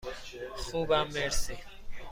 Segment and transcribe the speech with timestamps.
[0.55, 1.57] خوبم، مرسی.